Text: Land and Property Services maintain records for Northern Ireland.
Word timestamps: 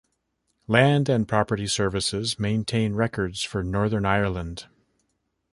Land 0.67 1.09
and 1.09 1.27
Property 1.27 1.67
Services 1.67 2.39
maintain 2.39 2.95
records 2.95 3.43
for 3.43 3.63
Northern 3.63 4.03
Ireland. 4.03 4.65